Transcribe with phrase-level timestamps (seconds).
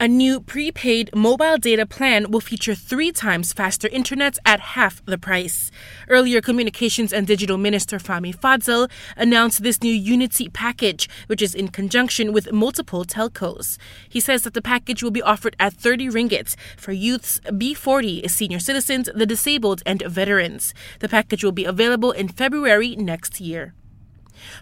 [0.00, 5.18] A new prepaid mobile data plan will feature three times faster internet at half the
[5.18, 5.72] price.
[6.06, 11.66] Earlier, Communications and Digital Minister Fahmi Fadzil announced this new Unity package, which is in
[11.66, 13.76] conjunction with multiple telcos.
[14.08, 18.60] He says that the package will be offered at 30 ringgit for youths, B40, senior
[18.60, 20.74] citizens, the disabled, and veterans.
[21.00, 23.74] The package will be available in February next year.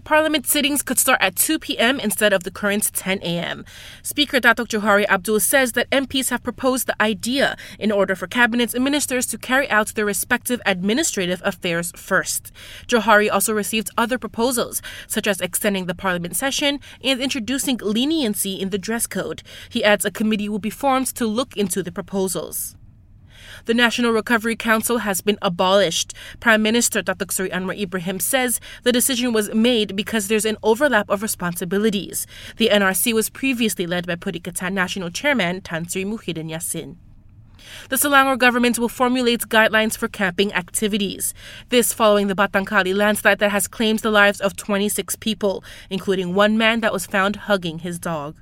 [0.04, 2.00] Parliament sittings could start at 2 p.m.
[2.00, 3.64] instead of the current 10 a.m.
[4.02, 8.74] Speaker Datuk Johari Abdul says that MPs have proposed the idea in order for cabinets
[8.74, 12.52] and ministers to carry out their respective administrative affairs first.
[12.86, 18.70] Johari also received other proposals, such as extending the parliament session and introducing leniency in
[18.70, 19.42] the dress code.
[19.68, 22.76] He adds a committee will be formed to look into the proposals.
[23.66, 26.14] The National Recovery Council has been abolished.
[26.40, 31.08] Prime Minister Datuk Seri Anwar Ibrahim says the decision was made because there's an overlap
[31.10, 32.26] of responsibilities.
[32.56, 36.96] The NRC was previously led by Perikatan Nasional Chairman Tan Sri Muhyiddin Yassin.
[37.88, 41.34] The Selangor government will formulate guidelines for camping activities.
[41.68, 46.34] This following the Batang Kali landslide that has claimed the lives of 26 people, including
[46.34, 48.36] one man that was found hugging his dog.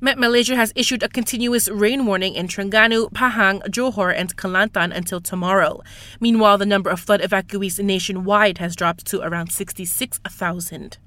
[0.00, 5.20] Met Malaysia has issued a continuous rain warning in Terengganu, Pahang, Johor, and Kelantan until
[5.20, 5.82] tomorrow.
[6.20, 10.98] Meanwhile, the number of flood evacuees nationwide has dropped to around 66,000.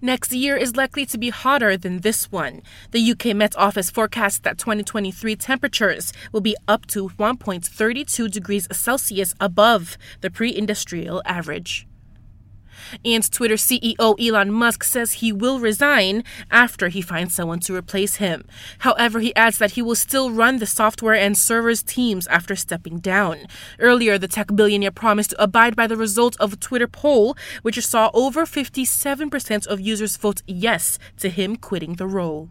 [0.00, 2.62] Next year is likely to be hotter than this one.
[2.90, 9.34] The UK Met Office forecasts that 2023 temperatures will be up to 1.32 degrees Celsius
[9.40, 11.86] above the pre industrial average.
[13.04, 18.16] And Twitter CEO Elon Musk says he will resign after he finds someone to replace
[18.16, 18.44] him.
[18.78, 22.98] However, he adds that he will still run the software and servers teams after stepping
[22.98, 23.46] down.
[23.78, 27.84] Earlier, the tech billionaire promised to abide by the result of a Twitter poll, which
[27.84, 32.50] saw over 57% of users vote yes to him quitting the role.